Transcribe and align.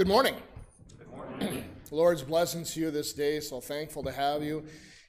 Good 0.00 0.08
morning. 0.08 0.36
the 0.98 1.64
Lord's 1.94 2.22
blessings 2.22 2.72
to 2.72 2.80
you 2.80 2.90
this 2.90 3.12
day. 3.12 3.38
So 3.38 3.60
thankful 3.60 4.02
to 4.04 4.10
have 4.10 4.42
you 4.42 4.64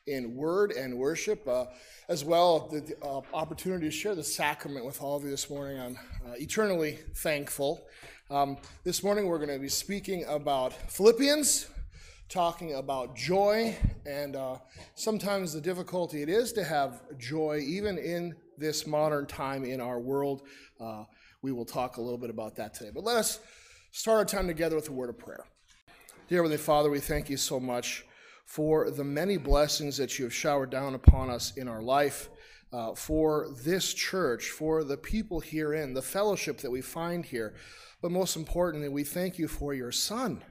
in 0.05 0.35
word 0.35 0.73
and 0.73 0.97
worship, 0.97 1.47
uh, 1.47 1.67
as 2.09 2.25
well 2.25 2.67
the 2.67 2.97
uh, 3.01 3.21
opportunity 3.33 3.85
to 3.85 3.91
share 3.91 4.15
the 4.15 4.23
sacrament 4.25 4.85
with 4.85 5.01
all 5.01 5.15
of 5.15 5.23
you 5.23 5.29
this 5.29 5.49
morning. 5.49 5.79
I'm 5.79 5.95
uh, 6.27 6.33
eternally 6.35 6.99
thankful. 7.15 7.85
Um, 8.29 8.57
this 8.83 9.01
morning 9.01 9.27
we're 9.27 9.37
going 9.37 9.47
to 9.47 9.59
be 9.59 9.69
speaking 9.69 10.25
about 10.27 10.73
Philippians, 10.91 11.69
talking 12.27 12.73
about 12.75 13.15
joy, 13.15 13.73
and 14.05 14.35
uh, 14.35 14.57
sometimes 14.95 15.53
the 15.53 15.61
difficulty 15.61 16.21
it 16.21 16.27
is 16.27 16.51
to 16.51 16.65
have 16.65 16.99
joy, 17.17 17.61
even 17.65 17.97
in 17.97 18.35
this 18.57 18.85
modern 18.85 19.25
time 19.25 19.63
in 19.63 19.79
our 19.79 20.01
world. 20.01 20.41
Uh, 20.81 21.05
we 21.41 21.53
will 21.53 21.63
talk 21.63 21.95
a 21.95 22.01
little 22.01 22.19
bit 22.19 22.29
about 22.29 22.57
that 22.57 22.73
today. 22.73 22.91
But 22.93 23.05
let 23.05 23.15
us 23.15 23.39
start 23.91 24.17
our 24.17 24.25
time 24.25 24.47
together 24.47 24.75
with 24.75 24.87
a 24.87 24.93
word 24.93 25.09
of 25.09 25.17
prayer. 25.17 25.43
Dear 26.29 26.39
Heavenly 26.39 26.57
Father, 26.57 26.89
we 26.89 27.01
thank 27.01 27.29
you 27.29 27.35
so 27.35 27.59
much 27.59 28.05
for 28.45 28.89
the 28.89 29.03
many 29.03 29.35
blessings 29.35 29.97
that 29.97 30.17
you 30.17 30.25
have 30.25 30.33
showered 30.33 30.69
down 30.69 30.95
upon 30.95 31.29
us 31.29 31.55
in 31.57 31.67
our 31.67 31.81
life, 31.81 32.29
uh, 32.71 32.95
for 32.95 33.49
this 33.65 33.93
church, 33.93 34.49
for 34.49 34.85
the 34.85 34.95
people 34.95 35.41
herein, 35.41 35.93
the 35.93 36.01
fellowship 36.01 36.59
that 36.59 36.71
we 36.71 36.81
find 36.81 37.25
here. 37.25 37.53
But 38.01 38.11
most 38.11 38.37
importantly, 38.37 38.87
we 38.87 39.03
thank 39.03 39.37
you 39.37 39.49
for 39.49 39.73
your 39.73 39.91
Son, 39.91 40.41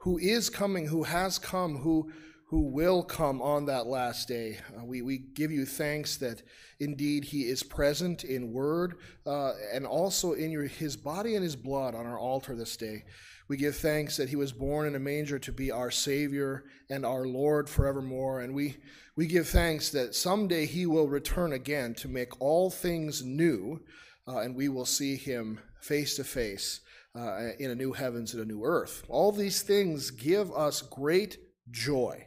who 0.00 0.16
is 0.16 0.48
coming, 0.48 0.86
who 0.86 1.02
has 1.02 1.38
come, 1.38 1.76
who 1.76 2.10
who 2.48 2.62
will 2.72 3.02
come 3.02 3.42
on 3.42 3.66
that 3.66 3.86
last 3.86 4.26
day. 4.26 4.58
Uh, 4.74 4.82
we, 4.82 5.02
we 5.02 5.18
give 5.18 5.50
you 5.50 5.66
thanks 5.66 6.16
that 6.16 6.42
indeed 6.80 7.24
he 7.24 7.42
is 7.42 7.62
present 7.62 8.24
in 8.24 8.52
word 8.52 8.96
uh, 9.26 9.52
and 9.72 9.86
also 9.86 10.32
in 10.32 10.50
your, 10.50 10.64
his 10.64 10.96
body 10.96 11.34
and 11.34 11.44
his 11.44 11.56
blood 11.56 11.94
on 11.94 12.06
our 12.06 12.18
altar 12.18 12.56
this 12.56 12.76
day. 12.78 13.04
We 13.48 13.58
give 13.58 13.76
thanks 13.76 14.16
that 14.16 14.30
he 14.30 14.36
was 14.36 14.52
born 14.52 14.86
in 14.86 14.94
a 14.94 14.98
manger 14.98 15.38
to 15.38 15.52
be 15.52 15.70
our 15.70 15.90
Savior 15.90 16.64
and 16.88 17.04
our 17.04 17.26
Lord 17.26 17.68
forevermore. 17.68 18.40
And 18.40 18.54
we, 18.54 18.78
we 19.14 19.26
give 19.26 19.48
thanks 19.48 19.90
that 19.90 20.14
someday 20.14 20.64
he 20.64 20.86
will 20.86 21.08
return 21.08 21.52
again 21.52 21.94
to 21.96 22.08
make 22.08 22.40
all 22.40 22.70
things 22.70 23.22
new, 23.22 23.80
uh, 24.26 24.38
and 24.38 24.54
we 24.54 24.70
will 24.70 24.86
see 24.86 25.16
him 25.16 25.60
face 25.82 26.16
to 26.16 26.24
face 26.24 26.80
uh, 27.14 27.50
in 27.58 27.70
a 27.70 27.74
new 27.74 27.92
heavens 27.92 28.32
and 28.32 28.42
a 28.42 28.46
new 28.46 28.64
earth. 28.64 29.02
All 29.08 29.32
these 29.32 29.62
things 29.62 30.10
give 30.10 30.50
us 30.52 30.80
great 30.80 31.36
joy. 31.70 32.24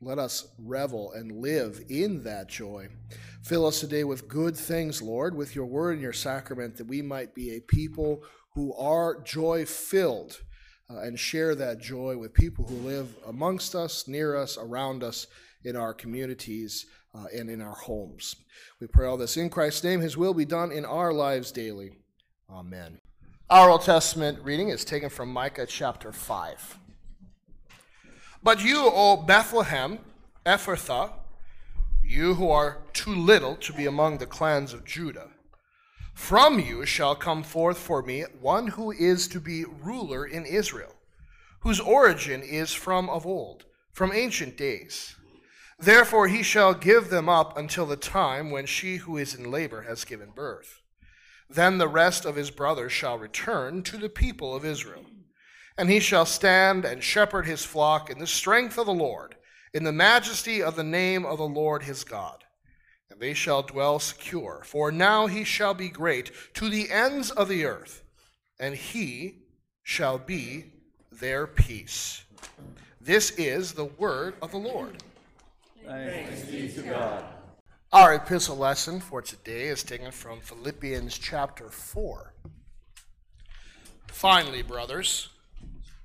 Let 0.00 0.18
us 0.18 0.48
revel 0.58 1.12
and 1.12 1.40
live 1.40 1.82
in 1.88 2.22
that 2.24 2.48
joy. 2.48 2.88
Fill 3.42 3.64
us 3.66 3.80
today 3.80 4.04
with 4.04 4.28
good 4.28 4.56
things, 4.56 5.00
Lord, 5.00 5.34
with 5.34 5.54
your 5.54 5.66
word 5.66 5.92
and 5.92 6.02
your 6.02 6.12
sacrament, 6.12 6.76
that 6.76 6.86
we 6.86 7.00
might 7.00 7.34
be 7.34 7.56
a 7.56 7.60
people 7.60 8.22
who 8.54 8.74
are 8.74 9.22
joy 9.22 9.64
filled 9.64 10.42
uh, 10.90 11.00
and 11.00 11.18
share 11.18 11.54
that 11.54 11.80
joy 11.80 12.16
with 12.16 12.34
people 12.34 12.66
who 12.66 12.76
live 12.76 13.14
amongst 13.26 13.74
us, 13.74 14.06
near 14.06 14.36
us, 14.36 14.58
around 14.58 15.02
us, 15.02 15.26
in 15.64 15.76
our 15.76 15.94
communities, 15.94 16.86
uh, 17.14 17.24
and 17.34 17.48
in 17.48 17.60
our 17.60 17.74
homes. 17.74 18.36
We 18.80 18.86
pray 18.86 19.06
all 19.06 19.16
this 19.16 19.36
in 19.36 19.50
Christ's 19.50 19.84
name. 19.84 20.00
His 20.00 20.16
will 20.16 20.34
be 20.34 20.44
done 20.44 20.70
in 20.70 20.84
our 20.84 21.12
lives 21.12 21.50
daily. 21.50 21.92
Amen. 22.50 23.00
Our 23.48 23.70
Old 23.70 23.82
Testament 23.82 24.38
reading 24.42 24.68
is 24.68 24.84
taken 24.84 25.08
from 25.08 25.32
Micah 25.32 25.66
chapter 25.66 26.12
5. 26.12 26.78
But 28.46 28.62
you, 28.62 28.88
O 28.94 29.16
Bethlehem, 29.16 29.98
Ephrathah, 30.46 31.10
you 32.04 32.34
who 32.34 32.48
are 32.48 32.78
too 32.92 33.12
little 33.12 33.56
to 33.56 33.72
be 33.72 33.86
among 33.86 34.18
the 34.18 34.26
clans 34.26 34.72
of 34.72 34.84
Judah, 34.84 35.30
from 36.14 36.60
you 36.60 36.86
shall 36.86 37.16
come 37.16 37.42
forth 37.42 37.76
for 37.76 38.02
me 38.02 38.22
one 38.40 38.68
who 38.68 38.92
is 38.92 39.26
to 39.26 39.40
be 39.40 39.64
ruler 39.64 40.24
in 40.24 40.46
Israel, 40.46 40.94
whose 41.62 41.80
origin 41.80 42.40
is 42.40 42.72
from 42.72 43.10
of 43.10 43.26
old, 43.26 43.64
from 43.90 44.12
ancient 44.12 44.56
days. 44.56 45.16
Therefore 45.80 46.28
he 46.28 46.44
shall 46.44 46.72
give 46.72 47.10
them 47.10 47.28
up 47.28 47.58
until 47.58 47.84
the 47.84 47.96
time 47.96 48.52
when 48.52 48.66
she 48.66 48.98
who 48.98 49.16
is 49.16 49.34
in 49.34 49.50
labor 49.50 49.82
has 49.82 50.04
given 50.04 50.30
birth. 50.30 50.82
Then 51.50 51.78
the 51.78 51.88
rest 51.88 52.24
of 52.24 52.36
his 52.36 52.52
brothers 52.52 52.92
shall 52.92 53.18
return 53.18 53.82
to 53.82 53.96
the 53.96 54.08
people 54.08 54.54
of 54.54 54.64
Israel. 54.64 55.04
And 55.78 55.90
he 55.90 56.00
shall 56.00 56.26
stand 56.26 56.84
and 56.84 57.02
shepherd 57.02 57.46
his 57.46 57.64
flock 57.64 58.10
in 58.10 58.18
the 58.18 58.26
strength 58.26 58.78
of 58.78 58.86
the 58.86 58.94
Lord, 58.94 59.36
in 59.74 59.84
the 59.84 59.92
majesty 59.92 60.62
of 60.62 60.74
the 60.76 60.84
name 60.84 61.26
of 61.26 61.38
the 61.38 61.46
Lord 61.46 61.82
his 61.82 62.02
God. 62.02 62.44
And 63.10 63.20
they 63.20 63.34
shall 63.34 63.62
dwell 63.62 63.98
secure, 63.98 64.62
for 64.64 64.90
now 64.90 65.26
he 65.26 65.44
shall 65.44 65.74
be 65.74 65.88
great 65.88 66.32
to 66.54 66.68
the 66.68 66.90
ends 66.90 67.30
of 67.30 67.48
the 67.48 67.64
earth, 67.64 68.02
and 68.58 68.74
he 68.74 69.42
shall 69.82 70.18
be 70.18 70.72
their 71.12 71.46
peace. 71.46 72.24
This 73.00 73.30
is 73.32 73.72
the 73.72 73.84
word 73.84 74.34
of 74.42 74.50
the 74.50 74.56
Lord. 74.56 75.02
Thanks 75.84 76.42
be 76.44 76.68
to 76.68 76.82
God. 76.82 77.24
Our 77.92 78.14
epistle 78.14 78.56
lesson 78.56 78.98
for 78.98 79.22
today 79.22 79.68
is 79.68 79.84
taken 79.84 80.10
from 80.10 80.40
Philippians 80.40 81.16
chapter 81.16 81.70
4. 81.70 82.32
Finally, 84.08 84.62
brothers, 84.62 85.28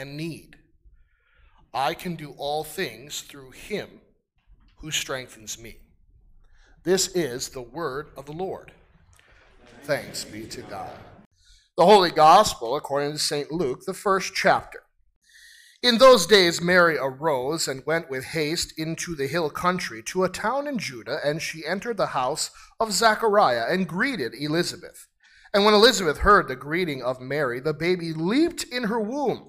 and 0.00 0.16
need. 0.16 0.56
I 1.74 1.92
can 1.92 2.16
do 2.16 2.34
all 2.38 2.64
things 2.64 3.20
through 3.20 3.50
him 3.50 4.00
who 4.76 4.90
strengthens 4.90 5.60
me. 5.60 5.76
This 6.84 7.08
is 7.08 7.50
the 7.50 7.60
word 7.60 8.08
of 8.16 8.24
the 8.24 8.32
Lord. 8.32 8.72
Thanks 9.82 10.24
be 10.24 10.46
to 10.46 10.62
God. 10.62 10.96
The 11.76 11.84
Holy 11.84 12.10
Gospel, 12.10 12.76
according 12.76 13.12
to 13.12 13.18
St. 13.18 13.52
Luke, 13.52 13.84
the 13.84 13.92
first 13.92 14.32
chapter. 14.34 14.82
In 15.82 15.98
those 15.98 16.26
days, 16.26 16.62
Mary 16.62 16.96
arose 16.98 17.68
and 17.68 17.84
went 17.86 18.10
with 18.10 18.24
haste 18.24 18.72
into 18.78 19.14
the 19.14 19.26
hill 19.26 19.50
country 19.50 20.02
to 20.04 20.24
a 20.24 20.28
town 20.30 20.66
in 20.66 20.78
Judah, 20.78 21.18
and 21.24 21.42
she 21.42 21.66
entered 21.66 21.98
the 21.98 22.08
house 22.08 22.50
of 22.78 22.92
Zachariah 22.92 23.66
and 23.68 23.86
greeted 23.88 24.32
Elizabeth. 24.34 25.06
And 25.52 25.64
when 25.64 25.74
Elizabeth 25.74 26.18
heard 26.18 26.48
the 26.48 26.56
greeting 26.56 27.02
of 27.02 27.20
Mary, 27.20 27.60
the 27.60 27.74
baby 27.74 28.12
leaped 28.14 28.64
in 28.64 28.84
her 28.84 29.00
womb. 29.00 29.48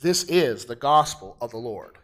This 0.00 0.24
is 0.24 0.64
the 0.64 0.76
gospel 0.76 1.36
of 1.40 1.50
the 1.50 1.58
Lord. 1.58 1.98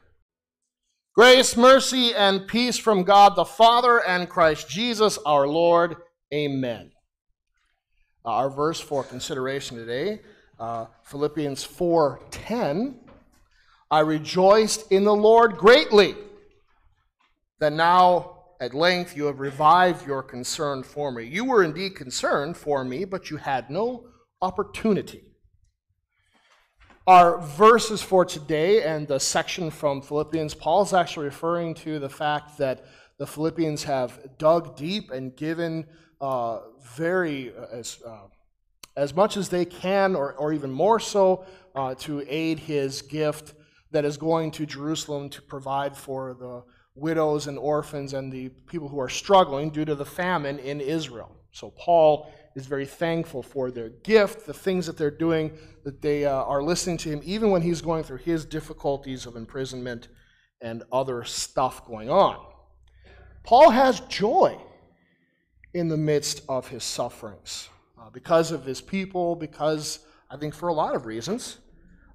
Grace, 1.14 1.56
mercy, 1.56 2.14
and 2.14 2.46
peace 2.46 2.76
from 2.76 3.04
God 3.04 3.37
the 3.37 3.44
Father 3.44 4.04
and 4.06 4.28
Christ 4.28 4.69
Jesus 4.69 5.19
our 5.25 5.48
Lord. 5.48 5.96
Amen. 6.32 6.93
Uh, 8.25 8.31
our 8.31 8.50
verse 8.50 8.81
for 8.81 9.02
consideration 9.02 9.78
today, 9.78 10.20
uh, 10.58 10.87
Philippians 11.04 11.64
4:10. 11.64 13.00
I 13.90 14.00
rejoiced 14.00 14.90
in 14.92 15.04
the 15.04 15.14
Lord 15.14 15.56
greatly 15.56 16.16
that 17.60 17.72
now 17.72 18.37
at 18.60 18.75
length, 18.75 19.16
you 19.16 19.26
have 19.26 19.40
revived 19.40 20.06
your 20.06 20.22
concern 20.22 20.82
for 20.82 21.12
me. 21.12 21.25
You 21.25 21.44
were 21.44 21.62
indeed 21.62 21.94
concerned 21.94 22.56
for 22.56 22.84
me, 22.84 23.04
but 23.04 23.31
you 23.31 23.37
had 23.37 23.70
no 23.70 24.08
opportunity. 24.40 25.25
Our 27.08 27.38
verses 27.41 28.03
for 28.03 28.25
today 28.25 28.82
and 28.82 29.06
the 29.06 29.20
section 29.20 29.70
from 29.70 30.03
Philippians, 30.03 30.55
Paul 30.55 30.82
is 30.82 30.93
actually 30.93 31.26
referring 31.26 31.73
to 31.75 32.00
the 32.00 32.08
fact 32.08 32.58
that 32.58 32.85
the 33.19 33.26
Philippians 33.29 33.85
have 33.85 34.19
dug 34.38 34.75
deep 34.75 35.12
and 35.12 35.37
given 35.37 35.87
uh, 36.20 36.62
very, 36.97 37.55
uh, 37.56 37.67
as, 37.70 38.03
uh, 38.05 38.26
as 38.97 39.14
much 39.14 39.37
as 39.37 39.49
they 39.49 39.64
can, 39.64 40.17
or, 40.17 40.35
or 40.35 40.53
even 40.53 40.73
more 40.73 40.99
so, 40.99 41.47
uh, 41.76 41.94
to 41.94 42.25
aid 42.26 42.58
his 42.58 43.03
gift 43.03 43.55
that 43.93 44.05
is 44.05 44.17
going 44.17 44.50
to 44.50 44.67
Jerusalem 44.67 45.29
to 45.29 45.43
provide 45.43 45.97
for 45.97 46.35
the 46.35 46.64
widows 46.97 47.47
and 47.47 47.56
orphans 47.56 48.14
and 48.14 48.32
the 48.32 48.49
people 48.67 48.88
who 48.88 48.99
are 48.99 49.09
struggling 49.09 49.70
due 49.70 49.85
to 49.85 49.94
the 49.94 50.05
famine 50.05 50.59
in 50.59 50.81
Israel. 50.81 51.37
So 51.52 51.70
Paul 51.70 52.32
is 52.56 52.67
very 52.67 52.87
thankful 52.87 53.43
for 53.43 53.70
their 53.70 53.91
gift, 53.91 54.47
the 54.47 54.55
things 54.55 54.87
that 54.87 54.97
they're 54.97 55.11
doing, 55.11 55.53
that 55.85 56.00
they 56.00 56.25
uh, 56.25 56.43
are 56.44 56.62
listening 56.62 56.97
to 56.97 57.11
him, 57.11 57.20
even 57.23 57.50
when 57.50 57.61
he's 57.61 57.82
going 57.82 58.03
through 58.03 58.17
his 58.17 58.47
difficulties 58.47 59.26
of 59.26 59.37
imprisonment 59.37 60.08
and 60.62 60.82
other 60.91 61.23
stuff 61.23 61.87
going 61.87 62.08
on. 62.08 62.43
Paul 63.44 63.70
has 63.70 64.00
joy 64.00 64.58
in 65.75 65.88
the 65.88 65.99
midst 65.99 66.41
of 66.49 66.67
his 66.69 66.82
sufferings 66.82 67.69
uh, 68.00 68.08
because 68.08 68.50
of 68.50 68.64
his 68.64 68.81
people, 68.81 69.37
because 69.37 70.00
I 70.31 70.38
think 70.38 70.55
for 70.55 70.69
a 70.69 70.75
lot 70.75 70.97
of 70.97 71.05
reasons. 71.05 71.59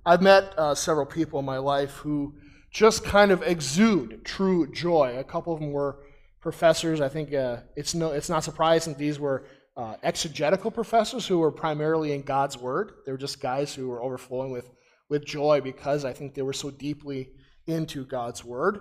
I've 0.03 0.23
met 0.23 0.57
uh, 0.57 0.73
several 0.73 1.05
people 1.05 1.39
in 1.39 1.45
my 1.45 1.59
life 1.59 1.91
who 1.91 2.33
just 2.71 3.03
kind 3.03 3.29
of 3.29 3.43
exude 3.43 4.25
true 4.25 4.71
joy. 4.71 5.19
A 5.19 5.23
couple 5.23 5.53
of 5.53 5.59
them 5.59 5.71
were 5.71 5.99
professors. 6.41 6.99
I 6.99 7.09
think 7.09 7.31
uh, 7.31 7.57
it's, 7.75 7.93
no, 7.93 8.09
it's 8.11 8.29
not 8.29 8.43
surprising 8.43 8.95
these 8.95 9.19
were 9.19 9.45
uh, 9.77 9.95
exegetical 10.03 10.71
professors 10.71 11.25
who 11.25 11.39
were 11.39 11.51
primarily 11.51 12.13
in 12.13 12.21
God's 12.21 12.57
Word. 12.57 12.93
They 13.05 13.11
were 13.11 13.17
just 13.17 13.41
guys 13.41 13.73
who 13.73 13.87
were 13.87 14.01
overflowing 14.01 14.51
with, 14.51 14.69
with 15.09 15.25
joy 15.25 15.61
because 15.61 16.05
I 16.05 16.13
think 16.13 16.33
they 16.33 16.41
were 16.41 16.53
so 16.53 16.71
deeply 16.71 17.29
into 17.67 18.05
God's 18.05 18.43
Word. 18.43 18.79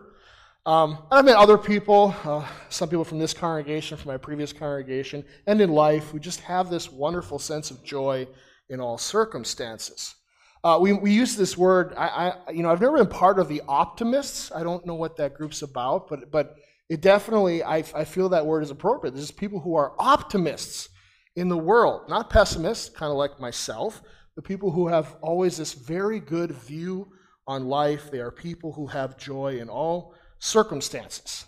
Um, 0.66 0.98
I've 1.10 1.24
met 1.24 1.36
other 1.36 1.56
people, 1.56 2.14
uh, 2.24 2.46
some 2.68 2.88
people 2.88 3.04
from 3.04 3.18
this 3.18 3.32
congregation, 3.32 3.96
from 3.96 4.08
my 4.08 4.18
previous 4.18 4.52
congregation, 4.52 5.24
and 5.46 5.60
in 5.60 5.70
life 5.70 6.10
who 6.10 6.18
just 6.18 6.40
have 6.40 6.68
this 6.68 6.92
wonderful 6.92 7.38
sense 7.38 7.70
of 7.70 7.82
joy 7.82 8.28
in 8.68 8.80
all 8.80 8.98
circumstances. 8.98 10.14
Uh, 10.62 10.78
we, 10.78 10.92
we 10.92 11.12
use 11.12 11.36
this 11.36 11.56
word, 11.56 11.94
I, 11.96 12.34
I, 12.46 12.50
you 12.50 12.62
know, 12.62 12.70
I've 12.70 12.82
never 12.82 12.98
been 12.98 13.06
part 13.06 13.38
of 13.38 13.48
the 13.48 13.62
optimists. 13.66 14.52
I 14.54 14.62
don't 14.62 14.84
know 14.84 14.94
what 14.94 15.16
that 15.16 15.32
group's 15.32 15.62
about, 15.62 16.08
but, 16.08 16.30
but 16.30 16.56
it 16.90 17.00
definitely, 17.00 17.62
I, 17.62 17.84
I 17.94 18.04
feel 18.04 18.28
that 18.30 18.44
word 18.44 18.64
is 18.64 18.72
appropriate. 18.72 19.14
There's 19.14 19.30
people 19.30 19.60
who 19.60 19.76
are 19.76 19.94
optimists 19.96 20.88
in 21.36 21.48
the 21.48 21.56
world, 21.56 22.08
not 22.08 22.30
pessimists, 22.30 22.90
kind 22.90 23.12
of 23.12 23.16
like 23.16 23.38
myself, 23.38 24.02
but 24.34 24.44
people 24.44 24.72
who 24.72 24.88
have 24.88 25.14
always 25.22 25.56
this 25.56 25.72
very 25.72 26.18
good 26.18 26.50
view 26.50 27.12
on 27.46 27.68
life. 27.68 28.10
They 28.10 28.18
are 28.18 28.32
people 28.32 28.72
who 28.72 28.88
have 28.88 29.16
joy 29.16 29.60
in 29.60 29.68
all 29.68 30.14
circumstances. 30.40 31.46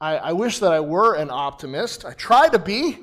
I, 0.00 0.16
I 0.16 0.32
wish 0.32 0.58
that 0.58 0.72
I 0.72 0.80
were 0.80 1.14
an 1.14 1.30
optimist. 1.30 2.04
I 2.04 2.12
try 2.14 2.48
to 2.48 2.58
be. 2.58 2.98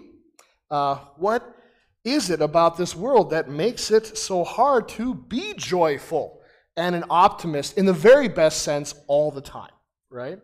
Uh, 0.69 0.95
what 1.15 1.55
is 2.03 2.29
it 2.29 2.41
about 2.41 2.77
this 2.77 2.97
world 2.97 3.29
that 3.29 3.49
makes 3.49 3.91
it 3.91 4.17
so 4.17 4.43
hard 4.43 4.89
to 4.89 5.15
be 5.15 5.53
joyful 5.53 6.41
and 6.75 6.95
an 6.95 7.05
optimist 7.09 7.77
in 7.77 7.85
the 7.85 7.93
very 7.93 8.27
best 8.27 8.63
sense 8.63 8.93
all 9.07 9.31
the 9.31 9.39
time, 9.39 9.71
right? 10.09 10.39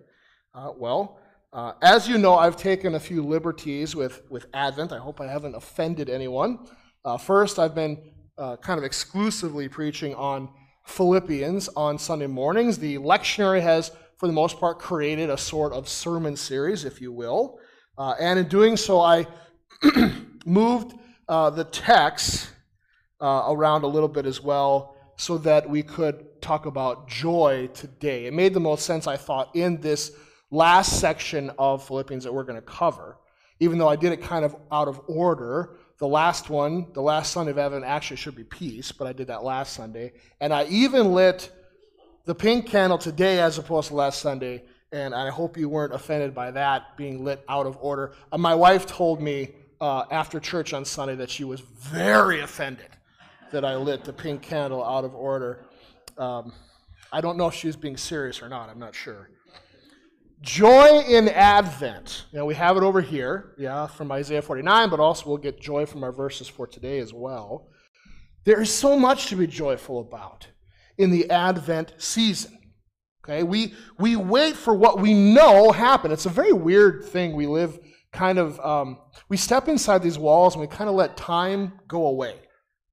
Uh, 0.56 0.72
well, 0.78 1.20
uh, 1.54 1.74
as 1.84 2.10
you 2.10 2.18
know, 2.18 2.36
I've 2.36 2.58
taken 2.58 2.96
a 2.96 3.00
few 3.00 3.24
liberties 3.24 3.96
with, 3.96 4.24
with 4.32 4.48
Advent. 4.56 4.92
I 4.92 4.98
hope 4.98 5.22
I 5.22 5.28
haven't 5.28 5.54
offended 5.54 6.10
anyone. 6.10 6.68
Uh, 7.06 7.16
first, 7.16 7.60
I've 7.60 7.76
been 7.76 8.12
uh, 8.40 8.56
kind 8.58 8.80
of 8.80 8.84
exclusively 8.84 9.70
preaching 9.70 10.16
on 10.16 10.50
Philippians 10.88 11.70
on 11.76 12.00
Sunday 12.00 12.26
mornings. 12.26 12.80
The 12.80 12.98
lectionary 12.98 13.62
has, 13.62 13.92
for 14.18 14.26
the 14.26 14.34
most 14.34 14.60
part, 14.60 14.80
created 14.80 15.30
a 15.30 15.38
sort 15.38 15.74
of 15.74 15.88
sermon 15.88 16.36
series, 16.36 16.86
if 16.86 17.00
you 17.00 17.12
will. 17.12 17.60
Uh, 18.00 18.16
and 18.20 18.40
in 18.40 18.48
doing 18.48 18.76
so, 18.76 19.00
I 19.00 19.28
moved 20.48 20.96
uh, 21.30 21.52
the 21.52 21.66
text 21.66 22.50
uh, 23.22 23.44
around 23.50 23.84
a 23.84 23.88
little 23.88 24.10
bit 24.10 24.26
as 24.26 24.42
well 24.42 24.98
so 25.18 25.38
that 25.38 25.70
we 25.70 25.84
could 25.84 26.42
talk 26.42 26.66
about 26.66 27.08
joy 27.08 27.70
today. 27.76 28.26
It 28.26 28.34
made 28.34 28.56
the 28.56 28.60
most 28.60 28.88
sense, 28.88 29.06
I 29.06 29.18
thought, 29.18 29.56
in 29.56 29.80
this 29.80 30.12
last 30.54 31.00
section 31.00 31.52
of 31.58 31.86
Philippians 31.86 32.24
that 32.24 32.34
we're 32.34 32.44
going 32.44 32.60
to 32.60 32.62
cover. 32.62 33.18
Even 33.60 33.78
though 33.78 33.88
I 33.88 33.96
did 33.96 34.14
it 34.14 34.22
kind 34.22 34.46
of 34.46 34.56
out 34.72 34.88
of 34.88 35.02
order, 35.08 35.78
the 35.98 36.08
last 36.08 36.50
one, 36.50 36.88
the 36.94 37.02
last 37.02 37.32
Sunday 37.32 37.52
of 37.52 37.58
Advent, 37.58 37.84
actually 37.84 38.18
should 38.18 38.36
be 38.36 38.44
peace, 38.44 38.92
but 38.92 39.08
I 39.08 39.14
did 39.14 39.28
that 39.28 39.44
last 39.44 39.74
Sunday. 39.74 40.14
And 40.40 40.54
I 40.54 40.66
even 40.66 41.14
lit 41.14 41.52
the 42.26 42.36
pink 42.36 42.68
candle 42.68 42.98
today 42.98 43.40
as 43.40 43.58
opposed 43.58 43.88
to 43.90 43.96
last 43.96 44.22
Sunday, 44.22 44.64
and 44.92 45.16
I 45.16 45.30
hope 45.30 45.58
you 45.58 45.70
weren't 45.70 45.94
offended 45.94 46.36
by 46.36 46.52
that 46.52 46.98
being 46.98 47.24
lit 47.24 47.44
out 47.50 47.66
of 47.66 47.78
order. 47.82 48.14
Uh, 48.32 48.38
my 48.38 48.54
wife 48.54 48.86
told 48.86 49.22
me 49.22 49.56
uh, 49.82 50.04
after 50.12 50.40
church 50.40 50.74
on 50.74 50.86
Sunday 50.86 51.16
that 51.16 51.30
she 51.30 51.44
was 51.44 51.62
very 51.62 52.42
offended 52.42 52.90
that 53.52 53.66
I 53.66 53.76
lit 53.76 54.04
the 54.04 54.14
pink 54.14 54.42
candle 54.42 54.84
out 54.84 55.04
of 55.04 55.16
order. 55.16 55.66
Um, 56.18 56.54
I 57.12 57.22
don't 57.22 57.38
know 57.38 57.48
if 57.48 57.56
she 57.56 57.68
was 57.68 57.76
being 57.76 57.98
serious 57.98 58.42
or 58.42 58.50
not, 58.50 58.70
I'm 58.70 58.80
not 58.80 58.94
sure. 58.94 59.30
Joy 60.44 61.00
in 61.08 61.30
Advent. 61.30 62.26
Now 62.34 62.44
we 62.44 62.54
have 62.56 62.76
it 62.76 62.84
over 62.84 63.00
here, 63.00 63.56
yeah, 63.58 63.88
from 63.88 64.12
Isaiah 64.12 64.42
49, 64.42 64.90
but 64.90 65.00
also 65.00 65.30
we'll 65.30 65.38
get 65.38 65.62
joy 65.62 65.86
from 65.86 66.04
our 66.04 66.12
verses 66.12 66.50
for 66.50 66.68
today 66.68 67.00
as 67.00 67.14
well. 67.14 67.70
There 68.44 68.60
is 68.60 68.70
so 68.70 69.00
much 69.00 69.28
to 69.28 69.38
be 69.38 69.48
joyful 69.48 70.02
about 70.02 70.50
in 70.98 71.12
the 71.12 71.32
Advent 71.32 71.94
season. 71.98 72.60
Okay, 73.24 73.44
we, 73.44 73.74
we 73.98 74.18
wait 74.18 74.58
for 74.58 74.74
what 74.74 75.00
we 75.00 75.14
know 75.14 75.72
happen. 75.72 76.12
It's 76.12 76.26
a 76.26 76.30
very 76.30 76.52
weird 76.52 77.06
thing 77.06 77.38
we 77.38 77.48
live 77.48 77.80
kind 78.12 78.38
of, 78.38 78.60
um, 78.60 78.98
we 79.30 79.38
step 79.38 79.70
inside 79.70 80.04
these 80.04 80.20
walls 80.20 80.56
and 80.56 80.62
we 80.62 80.68
kind 80.68 80.90
of 80.90 80.96
let 80.98 81.16
time 81.16 81.80
go 81.88 82.08
away, 82.08 82.36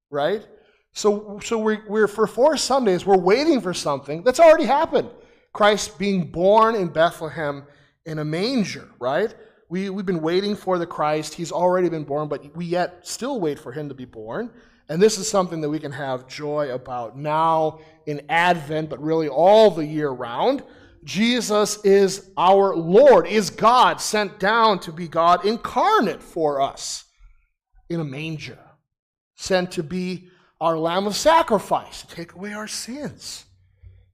right? 0.08 0.47
So, 0.93 1.41
so 1.43 1.58
we're, 1.58 1.82
we're, 1.88 2.06
for 2.06 2.29
four 2.29 2.56
Sundays, 2.56 3.05
we're 3.05 3.19
waiting 3.19 3.61
for 3.61 3.75
something 3.75 4.23
that's 4.23 4.38
already 4.38 4.67
happened. 4.67 5.11
Christ 5.52 5.99
being 5.99 6.31
born 6.31 6.75
in 6.75 6.88
Bethlehem 6.88 7.64
in 8.06 8.19
a 8.19 8.25
manger, 8.25 8.88
right? 8.99 9.35
We, 9.69 9.91
we've 9.91 10.06
been 10.06 10.23
waiting 10.23 10.56
for 10.56 10.79
the 10.79 10.87
Christ. 10.87 11.35
He's 11.35 11.52
already 11.52 11.88
been 11.88 12.04
born, 12.04 12.28
but 12.28 12.57
we 12.57 12.66
yet 12.66 13.07
still 13.07 13.40
wait 13.40 13.59
for 13.59 13.73
him 13.73 13.88
to 13.88 13.95
be 13.95 14.04
born. 14.04 14.50
And 14.88 15.00
this 15.00 15.19
is 15.19 15.30
something 15.30 15.61
that 15.61 15.71
we 15.71 15.78
can 15.78 15.92
have 15.92 16.26
joy 16.26 16.75
about 16.75 17.16
now 17.16 17.78
in 18.07 18.23
Advent, 18.28 18.90
but 18.90 19.00
really 19.00 19.28
all 19.28 19.71
the 19.71 19.87
year 19.87 20.11
round. 20.11 20.64
Jesus 21.04 21.83
is 21.85 22.30
our 22.37 22.75
Lord, 22.75 23.26
is 23.26 23.50
God 23.50 24.00
sent 24.00 24.40
down 24.40 24.80
to 24.80 24.92
be 24.92 25.09
God 25.09 25.47
incarnate 25.47 26.23
for 26.23 26.61
us 26.61 27.04
in 27.88 28.00
a 28.00 28.04
manger, 28.04 28.59
sent 29.37 29.71
to 29.73 29.83
be 29.83 30.28
our 30.61 30.76
Lamb 30.76 31.07
of 31.07 31.16
sacrifice 31.16 32.02
to 32.02 32.14
take 32.14 32.35
away 32.35 32.52
our 32.52 32.69
sins. 32.69 33.47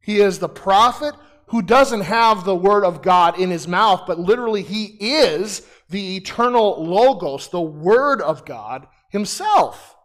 He 0.06 0.20
is 0.20 0.38
the 0.38 0.48
prophet 0.48 1.16
who 1.48 1.62
doesn't 1.62 2.02
have 2.02 2.44
the 2.44 2.54
word 2.54 2.84
of 2.84 3.02
God 3.02 3.40
in 3.40 3.50
his 3.50 3.66
mouth, 3.66 4.04
but 4.06 4.20
literally 4.20 4.62
he 4.62 4.96
is 5.00 5.66
the 5.90 6.16
eternal 6.16 6.84
Logos, 6.84 7.48
the 7.48 7.60
Word 7.60 8.22
of 8.22 8.44
God 8.44 8.86
himself. 9.10 9.96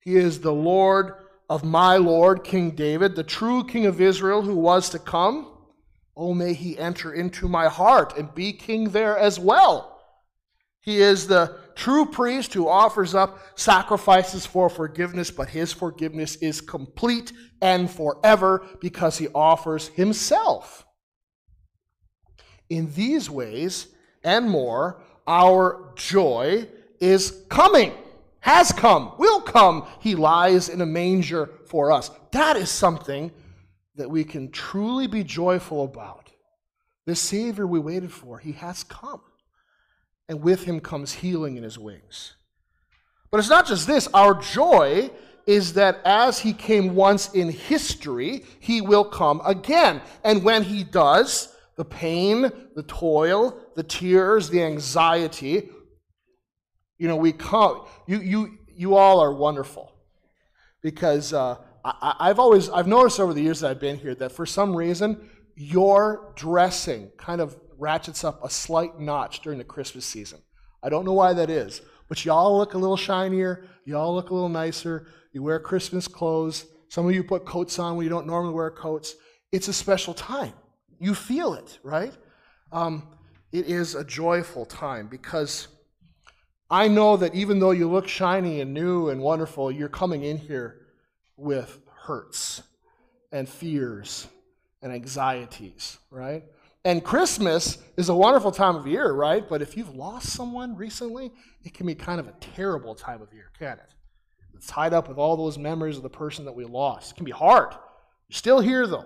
He 0.00 0.16
is 0.16 0.40
the 0.40 0.54
Lord 0.54 1.12
of 1.50 1.64
my 1.64 1.98
Lord, 1.98 2.44
King 2.44 2.70
David, 2.70 3.14
the 3.14 3.22
true 3.22 3.62
King 3.62 3.84
of 3.84 4.00
Israel 4.00 4.40
who 4.40 4.56
was 4.56 4.88
to 4.88 4.98
come. 4.98 5.52
Oh, 6.16 6.32
may 6.32 6.54
he 6.54 6.78
enter 6.78 7.12
into 7.12 7.46
my 7.46 7.68
heart 7.68 8.16
and 8.16 8.34
be 8.34 8.54
king 8.54 8.88
there 8.88 9.18
as 9.18 9.38
well. 9.38 9.95
He 10.86 11.00
is 11.00 11.26
the 11.26 11.58
true 11.74 12.06
priest 12.06 12.54
who 12.54 12.68
offers 12.68 13.12
up 13.12 13.58
sacrifices 13.58 14.46
for 14.46 14.70
forgiveness, 14.70 15.32
but 15.32 15.48
his 15.48 15.72
forgiveness 15.72 16.36
is 16.36 16.60
complete 16.60 17.32
and 17.60 17.90
forever 17.90 18.64
because 18.80 19.18
he 19.18 19.26
offers 19.34 19.88
himself. 19.88 20.86
In 22.70 22.92
these 22.94 23.28
ways 23.28 23.88
and 24.22 24.48
more, 24.48 25.02
our 25.26 25.92
joy 25.96 26.68
is 27.00 27.42
coming, 27.48 27.92
has 28.38 28.70
come, 28.70 29.12
will 29.18 29.40
come. 29.40 29.88
He 29.98 30.14
lies 30.14 30.68
in 30.68 30.80
a 30.80 30.86
manger 30.86 31.50
for 31.66 31.90
us. 31.90 32.12
That 32.30 32.56
is 32.56 32.70
something 32.70 33.32
that 33.96 34.08
we 34.08 34.22
can 34.22 34.52
truly 34.52 35.08
be 35.08 35.24
joyful 35.24 35.82
about. 35.82 36.30
The 37.06 37.16
Savior 37.16 37.66
we 37.66 37.80
waited 37.80 38.12
for, 38.12 38.38
he 38.38 38.52
has 38.52 38.84
come. 38.84 39.20
And 40.28 40.42
with 40.42 40.64
him 40.64 40.80
comes 40.80 41.12
healing 41.14 41.56
in 41.56 41.62
his 41.62 41.78
wings. 41.78 42.34
But 43.30 43.38
it's 43.38 43.50
not 43.50 43.66
just 43.66 43.86
this, 43.86 44.08
our 44.14 44.34
joy 44.34 45.10
is 45.46 45.74
that 45.74 46.00
as 46.04 46.40
he 46.40 46.52
came 46.52 46.94
once 46.94 47.32
in 47.32 47.50
history, 47.50 48.44
he 48.58 48.80
will 48.80 49.04
come 49.04 49.40
again. 49.44 50.00
And 50.24 50.42
when 50.42 50.64
he 50.64 50.82
does, 50.82 51.56
the 51.76 51.84
pain, 51.84 52.50
the 52.74 52.82
toil, 52.82 53.58
the 53.76 53.82
tears, 53.82 54.48
the 54.48 54.62
anxiety. 54.62 55.68
You 56.98 57.08
know, 57.08 57.16
we 57.16 57.32
come, 57.32 57.86
you, 58.06 58.20
you, 58.20 58.58
you 58.74 58.96
all 58.96 59.20
are 59.20 59.32
wonderful 59.32 59.92
because 60.82 61.32
uh, 61.32 61.56
I, 61.84 62.28
have 62.28 62.38
always, 62.38 62.70
I've 62.70 62.86
noticed 62.86 63.20
over 63.20 63.34
the 63.34 63.42
years 63.42 63.60
that 63.60 63.70
I've 63.70 63.80
been 63.80 63.98
here 63.98 64.14
that 64.16 64.32
for 64.32 64.46
some 64.46 64.74
reason, 64.74 65.28
your 65.54 66.32
dressing 66.34 67.10
kind 67.18 67.40
of 67.40 67.56
ratchets 67.78 68.24
up 68.24 68.44
a 68.44 68.50
slight 68.50 68.98
notch 68.98 69.40
during 69.40 69.58
the 69.58 69.64
Christmas 69.64 70.04
season. 70.04 70.40
I 70.82 70.88
don't 70.88 71.04
know 71.04 71.12
why 71.12 71.32
that 71.32 71.50
is, 71.50 71.82
but 72.08 72.24
y'all 72.24 72.56
look 72.56 72.74
a 72.74 72.78
little 72.78 72.96
shinier, 72.96 73.66
y'all 73.84 74.14
look 74.14 74.30
a 74.30 74.34
little 74.34 74.48
nicer, 74.48 75.08
you 75.32 75.42
wear 75.42 75.58
Christmas 75.58 76.08
clothes. 76.08 76.66
Some 76.88 77.06
of 77.06 77.14
you 77.14 77.24
put 77.24 77.44
coats 77.44 77.78
on 77.78 77.96
when 77.96 78.04
you 78.04 78.10
don't 78.10 78.26
normally 78.26 78.54
wear 78.54 78.70
coats. 78.70 79.16
It's 79.52 79.68
a 79.68 79.72
special 79.72 80.14
time. 80.14 80.52
You 80.98 81.14
feel 81.14 81.54
it, 81.54 81.78
right? 81.82 82.12
Um, 82.72 83.08
it 83.52 83.66
is 83.66 83.94
a 83.94 84.04
joyful 84.04 84.64
time 84.64 85.08
because 85.08 85.68
I 86.70 86.88
know 86.88 87.16
that 87.16 87.34
even 87.34 87.58
though 87.58 87.70
you 87.70 87.88
look 87.88 88.08
shiny 88.08 88.60
and 88.60 88.74
new 88.74 89.08
and 89.08 89.20
wonderful, 89.20 89.70
you're 89.70 89.88
coming 89.88 90.24
in 90.24 90.36
here 90.36 90.86
with 91.36 91.80
hurts 92.02 92.62
and 93.30 93.48
fears 93.48 94.26
and 94.82 94.92
anxieties, 94.92 95.98
right? 96.10 96.44
And 96.86 97.02
Christmas 97.02 97.78
is 97.96 98.10
a 98.10 98.14
wonderful 98.14 98.52
time 98.52 98.76
of 98.76 98.86
year, 98.86 99.10
right? 99.12 99.46
But 99.46 99.60
if 99.60 99.76
you've 99.76 99.96
lost 99.96 100.28
someone 100.28 100.76
recently, 100.76 101.32
it 101.64 101.74
can 101.74 101.84
be 101.84 101.96
kind 101.96 102.20
of 102.20 102.28
a 102.28 102.32
terrible 102.38 102.94
time 102.94 103.20
of 103.20 103.32
year, 103.34 103.50
can 103.58 103.72
it? 103.78 103.92
It's 104.54 104.68
tied 104.68 104.94
up 104.94 105.08
with 105.08 105.18
all 105.18 105.36
those 105.36 105.58
memories 105.58 105.96
of 105.96 106.04
the 106.04 106.08
person 106.08 106.44
that 106.44 106.52
we 106.52 106.64
lost. 106.64 107.10
It 107.10 107.14
can 107.16 107.24
be 107.24 107.32
hard. 107.32 107.72
You're 107.72 108.36
still 108.36 108.60
here, 108.60 108.86
though. 108.86 109.04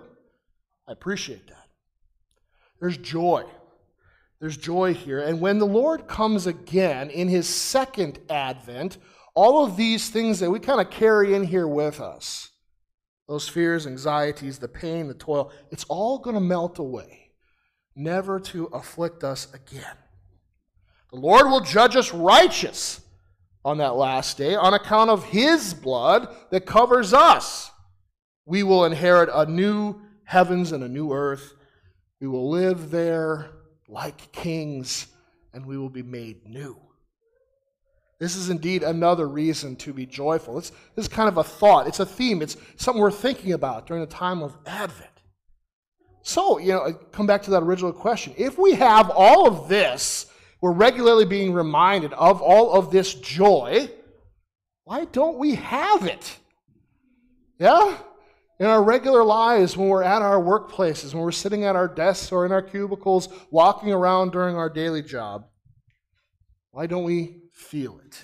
I 0.87 0.91
appreciate 0.91 1.47
that. 1.47 1.69
There's 2.79 2.97
joy. 2.97 3.45
There's 4.39 4.57
joy 4.57 4.93
here. 4.93 5.19
And 5.19 5.41
when 5.41 5.57
the 5.57 5.65
Lord 5.65 6.07
comes 6.07 6.45
again 6.45 7.09
in 7.09 7.29
his 7.29 7.49
second 7.49 8.19
advent, 8.29 8.99
all 9.33 9.65
of 9.65 9.75
these 9.75 10.11
things 10.11 10.39
that 10.41 10.51
we 10.51 10.59
kind 10.59 10.81
of 10.81 10.91
carry 10.91 11.33
in 11.33 11.45
here 11.45 11.67
with 11.67 11.99
us, 11.99 12.51
those 13.27 13.49
fears, 13.49 13.87
anxieties, 13.87 14.59
the 14.59 14.67
pain, 14.67 15.07
the 15.07 15.15
toil, 15.15 15.51
it's 15.71 15.85
all 15.85 16.19
going 16.19 16.35
to 16.35 16.39
melt 16.39 16.77
away, 16.77 17.20
never 18.03 18.39
to 18.39 18.65
afflict 18.67 19.23
us 19.23 19.47
again. 19.53 19.95
The 21.11 21.19
Lord 21.19 21.47
will 21.47 21.59
judge 21.59 21.95
us 21.95 22.13
righteous 22.13 23.01
on 23.63 23.77
that 23.77 23.95
last 23.95 24.37
day 24.37 24.55
on 24.55 24.73
account 24.73 25.09
of 25.09 25.25
his 25.25 25.73
blood 25.73 26.33
that 26.49 26.65
covers 26.65 27.13
us. 27.13 27.69
We 28.45 28.63
will 28.63 28.85
inherit 28.85 29.29
a 29.33 29.45
new 29.45 30.01
heavens 30.23 30.71
and 30.71 30.83
a 30.83 30.89
new 30.89 31.11
earth. 31.11 31.53
We 32.19 32.27
will 32.27 32.49
live 32.49 32.91
there 32.91 33.51
like 33.87 34.31
kings, 34.31 35.07
and 35.53 35.65
we 35.65 35.77
will 35.77 35.89
be 35.89 36.03
made 36.03 36.47
new. 36.47 36.77
This 38.19 38.35
is 38.35 38.49
indeed 38.49 38.83
another 38.83 39.27
reason 39.27 39.75
to 39.77 39.93
be 39.93 40.05
joyful. 40.05 40.55
This 40.55 40.71
is 40.95 41.07
kind 41.07 41.27
of 41.27 41.37
a 41.37 41.43
thought, 41.43 41.87
it's 41.87 41.99
a 41.99 42.05
theme, 42.05 42.41
it's 42.41 42.55
something 42.77 43.01
we're 43.01 43.11
thinking 43.11 43.51
about 43.53 43.87
during 43.87 44.01
the 44.01 44.07
time 44.07 44.41
of 44.41 44.57
Advent. 44.65 45.10
So, 46.23 46.59
you 46.59 46.73
know, 46.73 46.93
come 47.11 47.25
back 47.25 47.41
to 47.43 47.51
that 47.51 47.63
original 47.63 47.91
question. 47.91 48.33
If 48.37 48.57
we 48.57 48.75
have 48.75 49.09
all 49.09 49.47
of 49.47 49.67
this 49.67 50.31
we're 50.61 50.71
regularly 50.71 51.25
being 51.25 51.53
reminded 51.53 52.13
of 52.13 52.41
all 52.41 52.73
of 52.73 52.91
this 52.91 53.15
joy. 53.15 53.89
Why 54.83 55.05
don't 55.05 55.39
we 55.39 55.55
have 55.55 56.05
it? 56.05 56.37
Yeah? 57.57 57.97
In 58.59 58.67
our 58.67 58.83
regular 58.83 59.23
lives, 59.23 59.75
when 59.75 59.89
we're 59.89 60.03
at 60.03 60.21
our 60.21 60.39
workplaces, 60.39 61.15
when 61.15 61.23
we're 61.23 61.31
sitting 61.31 61.63
at 61.63 61.75
our 61.75 61.87
desks 61.87 62.31
or 62.31 62.45
in 62.45 62.51
our 62.51 62.61
cubicles, 62.61 63.27
walking 63.49 63.91
around 63.91 64.31
during 64.31 64.55
our 64.55 64.69
daily 64.69 65.01
job, 65.01 65.45
why 66.69 66.85
don't 66.85 67.03
we 67.03 67.41
feel 67.53 67.99
it? 68.05 68.23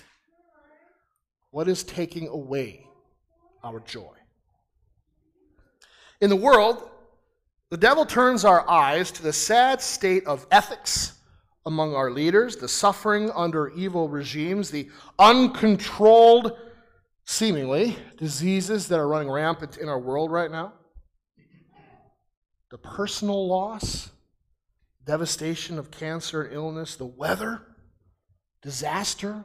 What 1.50 1.66
is 1.66 1.82
taking 1.82 2.28
away 2.28 2.86
our 3.64 3.80
joy? 3.80 4.14
In 6.20 6.30
the 6.30 6.36
world, 6.36 6.88
the 7.70 7.76
devil 7.76 8.06
turns 8.06 8.44
our 8.44 8.68
eyes 8.68 9.10
to 9.12 9.22
the 9.22 9.32
sad 9.32 9.80
state 9.82 10.26
of 10.26 10.46
ethics 10.50 11.14
among 11.66 11.94
our 11.94 12.10
leaders, 12.10 12.56
the 12.56 12.68
suffering 12.68 13.30
under 13.34 13.68
evil 13.70 14.08
regimes, 14.08 14.70
the 14.70 14.88
uncontrolled, 15.18 16.56
seemingly, 17.26 17.96
diseases 18.16 18.88
that 18.88 18.98
are 18.98 19.06
running 19.06 19.30
rampant 19.30 19.76
in 19.76 19.88
our 19.88 19.98
world 19.98 20.32
right 20.32 20.50
now, 20.50 20.72
the 22.70 22.78
personal 22.78 23.46
loss, 23.46 24.10
devastation 25.04 25.78
of 25.78 25.90
cancer 25.90 26.42
and 26.42 26.54
illness, 26.54 26.96
the 26.96 27.04
weather, 27.04 27.60
disaster, 28.62 29.44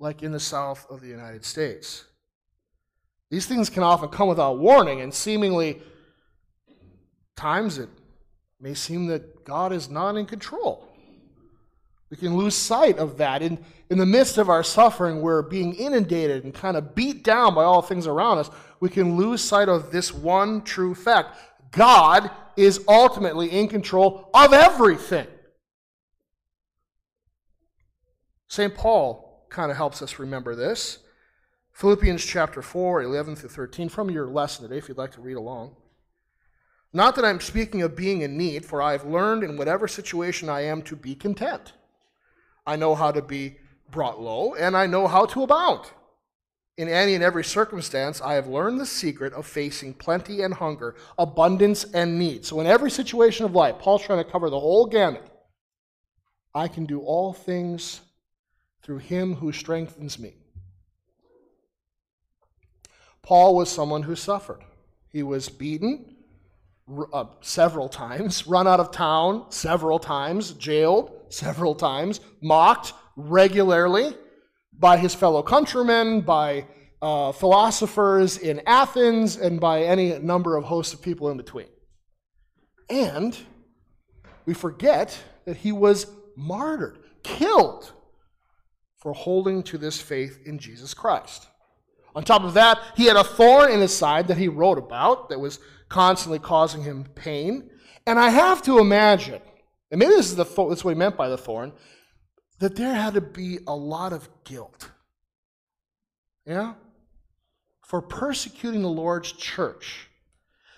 like 0.00 0.22
in 0.22 0.32
the 0.32 0.40
south 0.40 0.86
of 0.90 1.00
the 1.00 1.08
United 1.08 1.44
States. 1.44 2.04
These 3.30 3.46
things 3.46 3.70
can 3.70 3.82
often 3.82 4.08
come 4.08 4.28
without 4.28 4.58
warning, 4.58 5.00
and 5.00 5.14
seemingly, 5.14 5.82
times 7.38 7.78
it 7.78 7.88
may 8.60 8.74
seem 8.74 9.06
that 9.06 9.44
God 9.44 9.72
is 9.72 9.88
not 9.88 10.16
in 10.16 10.26
control. 10.26 10.88
We 12.10 12.16
can 12.16 12.36
lose 12.36 12.54
sight 12.54 12.98
of 12.98 13.18
that. 13.18 13.42
In, 13.42 13.58
in 13.90 13.98
the 13.98 14.06
midst 14.06 14.38
of 14.38 14.48
our 14.48 14.64
suffering, 14.64 15.20
we're 15.20 15.42
being 15.42 15.74
inundated 15.74 16.44
and 16.44 16.52
kind 16.52 16.76
of 16.76 16.94
beat 16.94 17.22
down 17.22 17.54
by 17.54 17.64
all 17.64 17.82
things 17.82 18.06
around 18.06 18.38
us. 18.38 18.50
We 18.80 18.88
can 18.88 19.16
lose 19.16 19.42
sight 19.42 19.68
of 19.68 19.92
this 19.92 20.12
one 20.12 20.62
true 20.62 20.94
fact 20.94 21.36
God 21.70 22.30
is 22.56 22.82
ultimately 22.88 23.50
in 23.50 23.68
control 23.68 24.30
of 24.34 24.52
everything. 24.52 25.26
St. 28.48 28.74
Paul 28.74 29.46
kind 29.50 29.70
of 29.70 29.76
helps 29.76 30.00
us 30.00 30.18
remember 30.18 30.56
this. 30.56 30.98
Philippians 31.72 32.24
chapter 32.24 32.62
4, 32.62 33.02
11 33.02 33.36
through 33.36 33.50
13, 33.50 33.90
from 33.90 34.10
your 34.10 34.26
lesson 34.26 34.62
today, 34.62 34.78
if 34.78 34.88
you'd 34.88 34.98
like 34.98 35.12
to 35.12 35.20
read 35.20 35.36
along. 35.36 35.76
Not 36.92 37.16
that 37.16 37.24
I'm 37.24 37.40
speaking 37.40 37.82
of 37.82 37.96
being 37.96 38.22
in 38.22 38.36
need, 38.38 38.64
for 38.64 38.80
I 38.80 38.92
have 38.92 39.04
learned 39.04 39.44
in 39.44 39.56
whatever 39.56 39.86
situation 39.86 40.48
I 40.48 40.62
am 40.62 40.82
to 40.82 40.96
be 40.96 41.14
content. 41.14 41.74
I 42.66 42.76
know 42.76 42.94
how 42.94 43.12
to 43.12 43.20
be 43.20 43.58
brought 43.90 44.20
low, 44.20 44.54
and 44.54 44.76
I 44.76 44.86
know 44.86 45.06
how 45.06 45.26
to 45.26 45.42
abound. 45.42 45.86
In 46.78 46.88
any 46.88 47.14
and 47.14 47.24
every 47.24 47.44
circumstance, 47.44 48.20
I 48.20 48.34
have 48.34 48.46
learned 48.46 48.80
the 48.80 48.86
secret 48.86 49.32
of 49.32 49.46
facing 49.46 49.94
plenty 49.94 50.42
and 50.42 50.54
hunger, 50.54 50.94
abundance 51.18 51.84
and 51.92 52.18
need. 52.18 52.46
So, 52.46 52.60
in 52.60 52.66
every 52.66 52.90
situation 52.90 53.44
of 53.44 53.54
life, 53.54 53.78
Paul's 53.78 54.02
trying 54.02 54.24
to 54.24 54.30
cover 54.30 54.48
the 54.48 54.60
whole 54.60 54.86
gamut. 54.86 55.28
I 56.54 56.68
can 56.68 56.86
do 56.86 57.00
all 57.00 57.32
things 57.32 58.00
through 58.82 58.98
him 58.98 59.34
who 59.34 59.52
strengthens 59.52 60.18
me. 60.18 60.34
Paul 63.22 63.54
was 63.56 63.70
someone 63.70 64.04
who 64.04 64.14
suffered. 64.14 64.62
He 65.08 65.22
was 65.22 65.48
beaten 65.48 66.16
uh, 67.12 67.24
several 67.40 67.88
times, 67.88 68.46
run 68.46 68.66
out 68.66 68.80
of 68.80 68.90
town 68.90 69.50
several 69.50 69.98
times, 69.98 70.52
jailed, 70.52 71.10
several 71.28 71.74
times, 71.74 72.20
mocked 72.42 72.92
regularly 73.16 74.14
by 74.72 74.96
his 74.96 75.14
fellow 75.14 75.42
countrymen, 75.42 76.20
by 76.20 76.66
uh, 77.02 77.32
philosophers 77.32 78.38
in 78.38 78.60
Athens, 78.66 79.36
and 79.36 79.60
by 79.60 79.82
any 79.82 80.18
number 80.18 80.56
of 80.56 80.64
hosts 80.64 80.94
of 80.94 81.02
people 81.02 81.28
in 81.30 81.36
between. 81.36 81.68
And 82.88 83.36
we 84.46 84.54
forget 84.54 85.18
that 85.44 85.58
he 85.58 85.72
was 85.72 86.06
martyred, 86.36 86.98
killed 87.22 87.92
for 88.96 89.12
holding 89.12 89.62
to 89.64 89.78
this 89.78 90.00
faith 90.00 90.40
in 90.46 90.58
Jesus 90.58 90.94
Christ. 90.94 91.46
On 92.18 92.24
top 92.24 92.42
of 92.42 92.54
that, 92.54 92.78
he 92.96 93.06
had 93.06 93.16
a 93.16 93.22
thorn 93.22 93.70
in 93.70 93.78
his 93.80 93.96
side 93.96 94.26
that 94.26 94.36
he 94.36 94.48
wrote 94.48 94.76
about 94.76 95.28
that 95.28 95.38
was 95.38 95.60
constantly 95.88 96.40
causing 96.40 96.82
him 96.82 97.04
pain. 97.14 97.70
And 98.06 98.18
I 98.18 98.28
have 98.28 98.60
to 98.62 98.80
imagine 98.80 99.40
and 99.90 99.98
maybe 99.98 100.14
this 100.14 100.26
is 100.26 100.36
the 100.36 100.44
that's 100.44 100.84
what 100.84 100.90
he 100.90 100.98
meant 100.98 101.16
by 101.16 101.28
the 101.28 101.38
thorn, 101.38 101.72
that 102.58 102.76
there 102.76 102.94
had 102.94 103.14
to 103.14 103.20
be 103.20 103.58
a 103.66 103.74
lot 103.74 104.12
of 104.12 104.28
guilt. 104.44 104.90
Yeah? 106.44 106.74
For 107.82 108.02
persecuting 108.02 108.82
the 108.82 108.88
Lord's 108.88 109.32
church. 109.32 110.08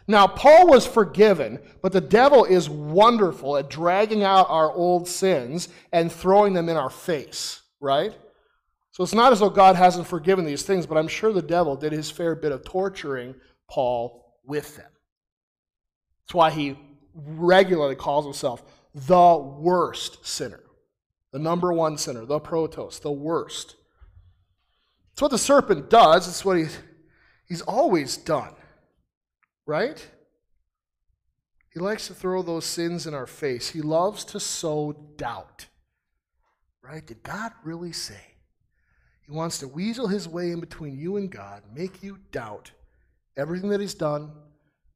Now, 0.07 0.27
Paul 0.27 0.67
was 0.67 0.87
forgiven, 0.87 1.61
but 1.83 1.93
the 1.93 2.01
devil 2.01 2.45
is 2.45 2.69
wonderful 2.69 3.57
at 3.57 3.71
dragging 3.71 4.25
out 4.25 4.49
our 4.49 4.73
old 4.73 5.09
sins 5.09 5.69
and 5.93 6.11
throwing 6.11 6.53
them 6.53 6.69
in 6.69 6.77
our 6.77 6.91
face, 6.91 7.63
right? 7.81 8.13
So 8.93 9.05
it's 9.05 9.15
not 9.15 9.33
as 9.33 9.41
though 9.41 9.51
God 9.51 9.77
hasn't 9.77 10.07
forgiven 10.07 10.45
these 10.45 10.63
things, 10.63 10.87
but 10.87 10.99
I'm 10.99 11.09
sure 11.09 11.33
the 11.33 11.43
devil 11.43 11.77
did 11.77 11.93
his 11.93 12.11
fair 12.11 12.35
bit 12.35 12.53
of 12.53 12.65
torturing 12.65 13.35
Paul 13.69 14.25
with 14.45 14.77
them. 14.77 14.91
That's 16.25 16.35
why 16.35 16.51
he 16.51 16.77
regularly 17.15 17.95
calls 17.95 18.25
himself 18.25 18.63
the 18.95 19.37
worst 19.37 20.27
sinner. 20.27 20.63
The 21.33 21.39
number 21.39 21.73
one 21.73 21.97
sinner, 21.97 22.25
the 22.25 22.41
protos, 22.41 23.01
the 23.01 23.13
worst. 23.13 23.77
It's 25.13 25.23
what 25.23 25.31
the 25.31 25.39
serpent 25.39 25.89
does, 25.89 26.27
it's 26.27 26.45
what 26.45 26.57
he's, 26.57 26.79
he's 27.49 27.63
always 27.63 28.17
done. 28.17 28.55
Right? 29.67 30.05
He 31.73 31.79
likes 31.79 32.09
to 32.09 32.15
throw 32.15 32.43
those 32.43 32.65
sins 32.65 33.07
in 33.07 33.15
our 33.15 33.29
face. 33.29 33.71
He 33.71 33.81
loves 33.81 34.25
to 34.27 34.41
sow 34.41 34.93
doubt. 35.17 35.67
Right? 36.83 37.07
Did 37.07 37.23
God 37.23 37.53
really 37.63 37.93
say? 37.93 38.30
He 39.31 39.37
wants 39.37 39.59
to 39.59 39.69
weasel 39.69 40.09
his 40.09 40.29
way 40.29 40.51
in 40.51 40.59
between 40.59 40.99
you 40.99 41.17
and 41.17 41.31
God, 41.31 41.63
make 41.73 42.03
you 42.03 42.19
doubt 42.33 42.73
everything 43.37 43.71
that 43.71 43.81
he's 43.81 43.95
done, 43.95 44.33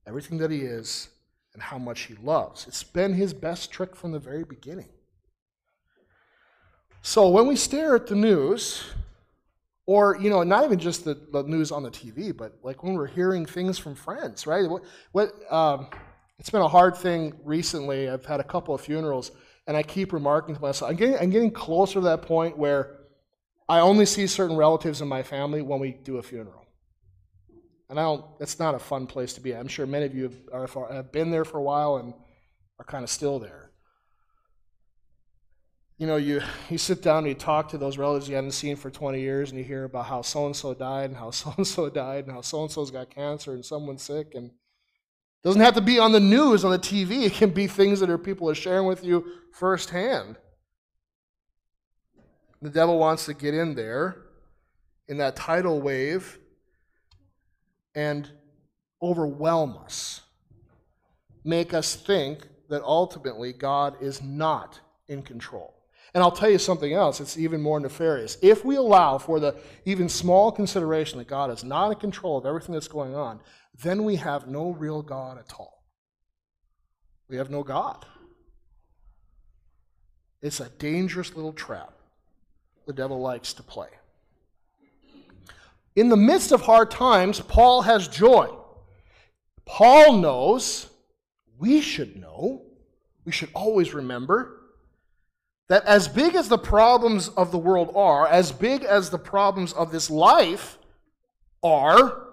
everything 0.08 0.38
that 0.38 0.50
he 0.50 0.62
is, 0.62 1.08
and 1.52 1.62
how 1.62 1.78
much 1.78 2.00
he 2.02 2.16
loves. 2.16 2.66
It's 2.66 2.82
been 2.82 3.14
his 3.14 3.32
best 3.32 3.70
trick 3.70 3.94
from 3.94 4.10
the 4.10 4.18
very 4.18 4.42
beginning. 4.42 4.88
So 7.02 7.28
when 7.28 7.46
we 7.46 7.54
stare 7.54 7.94
at 7.94 8.08
the 8.08 8.16
news, 8.16 8.82
or 9.86 10.18
you 10.20 10.30
know, 10.30 10.42
not 10.42 10.64
even 10.64 10.80
just 10.80 11.04
the, 11.04 11.14
the 11.32 11.44
news 11.44 11.70
on 11.70 11.84
the 11.84 11.90
TV, 11.90 12.36
but 12.36 12.58
like 12.64 12.82
when 12.82 12.94
we're 12.94 13.06
hearing 13.06 13.46
things 13.46 13.78
from 13.78 13.94
friends, 13.94 14.48
right? 14.48 14.68
What, 14.68 14.82
what 15.12 15.32
um, 15.48 15.86
it's 16.40 16.50
been 16.50 16.62
a 16.62 16.68
hard 16.68 16.96
thing 16.96 17.34
recently. 17.44 18.10
I've 18.10 18.26
had 18.26 18.40
a 18.40 18.44
couple 18.44 18.74
of 18.74 18.80
funerals, 18.80 19.30
and 19.68 19.76
I 19.76 19.84
keep 19.84 20.12
remarking 20.12 20.56
to 20.56 20.60
myself, 20.60 20.90
I'm 20.90 20.96
getting, 20.96 21.18
I'm 21.18 21.30
getting 21.30 21.52
closer 21.52 21.94
to 21.94 22.00
that 22.00 22.22
point 22.22 22.58
where 22.58 22.96
I 23.68 23.80
only 23.80 24.06
see 24.06 24.26
certain 24.26 24.56
relatives 24.56 25.00
in 25.00 25.08
my 25.08 25.22
family 25.22 25.62
when 25.62 25.80
we 25.80 25.92
do 25.92 26.18
a 26.18 26.22
funeral. 26.22 26.66
And 27.88 27.98
I 27.98 28.02
don't, 28.02 28.24
it's 28.40 28.58
not 28.58 28.74
a 28.74 28.78
fun 28.78 29.06
place 29.06 29.34
to 29.34 29.40
be. 29.40 29.54
I'm 29.54 29.68
sure 29.68 29.86
many 29.86 30.06
of 30.06 30.14
you 30.14 30.30
have, 30.52 30.72
have 30.90 31.12
been 31.12 31.30
there 31.30 31.44
for 31.44 31.58
a 31.58 31.62
while 31.62 31.96
and 31.96 32.14
are 32.78 32.84
kind 32.84 33.04
of 33.04 33.10
still 33.10 33.38
there. 33.38 33.70
You 35.96 36.08
know, 36.08 36.16
you, 36.16 36.42
you 36.68 36.76
sit 36.76 37.02
down 37.02 37.18
and 37.18 37.28
you 37.28 37.34
talk 37.34 37.68
to 37.68 37.78
those 37.78 37.98
relatives 37.98 38.28
you 38.28 38.34
haven't 38.34 38.50
seen 38.50 38.74
for 38.74 38.90
20 38.90 39.20
years, 39.20 39.50
and 39.50 39.58
you 39.58 39.64
hear 39.64 39.84
about 39.84 40.06
how 40.06 40.22
so 40.22 40.46
and 40.46 40.56
so 40.56 40.74
died, 40.74 41.10
and 41.10 41.16
how 41.16 41.30
so 41.30 41.54
and 41.56 41.66
so 41.66 41.88
died, 41.88 42.24
and 42.24 42.32
how 42.32 42.40
so 42.40 42.62
and 42.62 42.70
so's 42.70 42.90
got 42.90 43.10
cancer, 43.10 43.52
and 43.52 43.64
someone's 43.64 44.02
sick. 44.02 44.34
And 44.34 44.46
it 44.46 45.44
doesn't 45.44 45.60
have 45.60 45.74
to 45.74 45.80
be 45.80 46.00
on 46.00 46.10
the 46.10 46.20
news, 46.20 46.64
on 46.64 46.72
the 46.72 46.78
TV. 46.80 47.22
It 47.24 47.34
can 47.34 47.50
be 47.50 47.68
things 47.68 48.00
that 48.00 48.10
are 48.10 48.18
people 48.18 48.50
are 48.50 48.56
sharing 48.56 48.86
with 48.86 49.04
you 49.04 49.24
firsthand. 49.52 50.36
The 52.64 52.70
devil 52.70 52.98
wants 52.98 53.26
to 53.26 53.34
get 53.34 53.52
in 53.52 53.74
there 53.74 54.16
in 55.06 55.18
that 55.18 55.36
tidal 55.36 55.82
wave 55.82 56.38
and 57.94 58.26
overwhelm 59.02 59.76
us, 59.84 60.22
make 61.44 61.74
us 61.74 61.94
think 61.94 62.48
that 62.70 62.82
ultimately 62.82 63.52
God 63.52 64.02
is 64.02 64.22
not 64.22 64.80
in 65.08 65.20
control. 65.20 65.74
And 66.14 66.22
I'll 66.22 66.32
tell 66.32 66.48
you 66.48 66.56
something 66.56 66.94
else, 66.94 67.20
it's 67.20 67.36
even 67.36 67.60
more 67.60 67.78
nefarious. 67.78 68.38
If 68.40 68.64
we 68.64 68.76
allow 68.76 69.18
for 69.18 69.38
the 69.38 69.56
even 69.84 70.08
small 70.08 70.50
consideration 70.50 71.18
that 71.18 71.28
God 71.28 71.50
is 71.50 71.64
not 71.64 71.90
in 71.90 71.98
control 71.98 72.38
of 72.38 72.46
everything 72.46 72.72
that's 72.72 72.88
going 72.88 73.14
on, 73.14 73.40
then 73.82 74.04
we 74.04 74.16
have 74.16 74.48
no 74.48 74.70
real 74.70 75.02
God 75.02 75.36
at 75.36 75.52
all. 75.58 75.84
We 77.28 77.36
have 77.36 77.50
no 77.50 77.62
God. 77.62 78.06
It's 80.40 80.60
a 80.60 80.70
dangerous 80.70 81.36
little 81.36 81.52
trap 81.52 81.92
the 82.86 82.92
devil 82.92 83.20
likes 83.20 83.52
to 83.54 83.62
play. 83.62 83.88
In 85.96 86.08
the 86.08 86.16
midst 86.16 86.52
of 86.52 86.62
hard 86.62 86.90
times, 86.90 87.40
Paul 87.40 87.82
has 87.82 88.08
joy. 88.08 88.48
Paul 89.64 90.14
knows, 90.14 90.88
we 91.58 91.80
should 91.80 92.16
know, 92.16 92.62
we 93.24 93.32
should 93.32 93.50
always 93.54 93.94
remember 93.94 94.60
that 95.68 95.84
as 95.86 96.08
big 96.08 96.34
as 96.34 96.48
the 96.48 96.58
problems 96.58 97.28
of 97.28 97.50
the 97.50 97.58
world 97.58 97.92
are, 97.94 98.26
as 98.26 98.52
big 98.52 98.84
as 98.84 99.08
the 99.08 99.18
problems 99.18 99.72
of 99.72 99.92
this 99.92 100.10
life 100.10 100.78
are, 101.62 102.24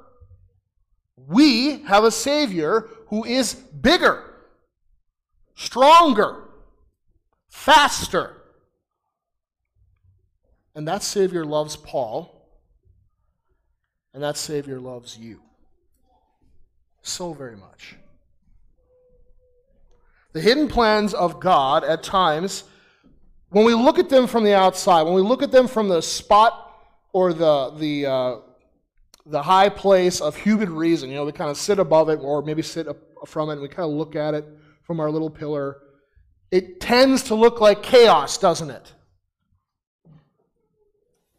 we 1.15 1.79
have 1.83 2.03
a 2.03 2.11
Savior 2.11 2.89
who 3.07 3.23
is 3.23 3.53
bigger, 3.53 4.23
stronger, 5.55 6.49
faster, 7.47 8.40
and 10.75 10.87
that 10.87 11.03
Savior 11.03 11.45
loves 11.45 11.75
Paul, 11.75 12.49
and 14.13 14.23
that 14.23 14.37
Savior 14.37 14.79
loves 14.79 15.17
you 15.17 15.41
so 17.01 17.33
very 17.33 17.55
much. 17.55 17.95
The 20.33 20.41
hidden 20.41 20.67
plans 20.67 21.13
of 21.13 21.39
God 21.39 21.83
at 21.83 22.03
times, 22.03 22.63
when 23.49 23.65
we 23.65 23.73
look 23.73 23.99
at 23.99 24.09
them 24.09 24.27
from 24.27 24.43
the 24.43 24.55
outside, 24.55 25.03
when 25.03 25.13
we 25.13 25.21
look 25.21 25.43
at 25.43 25.51
them 25.51 25.67
from 25.67 25.89
the 25.89 26.01
spot 26.01 26.73
or 27.11 27.33
the, 27.33 27.71
the, 27.77 28.05
uh, 28.05 28.35
the 29.25 29.41
high 29.41 29.67
place 29.67 30.21
of 30.21 30.37
human 30.37 30.73
reason, 30.73 31.09
you 31.09 31.15
know, 31.15 31.25
we 31.25 31.33
kind 31.33 31.49
of 31.49 31.57
sit 31.57 31.79
above 31.79 32.07
it 32.09 32.19
or 32.21 32.41
maybe 32.41 32.61
sit 32.61 32.87
from 33.25 33.49
it 33.49 33.53
and 33.53 33.61
we 33.61 33.67
kind 33.67 33.89
of 33.89 33.91
look 33.91 34.15
at 34.15 34.33
it 34.33 34.45
from 34.83 34.99
our 35.01 35.11
little 35.11 35.29
pillar, 35.29 35.77
it 36.49 36.79
tends 36.79 37.23
to 37.23 37.35
look 37.35 37.59
like 37.59 37.83
chaos, 37.83 38.37
doesn't 38.37 38.69
it? 38.69 38.93